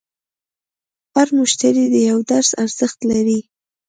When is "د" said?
1.89-1.95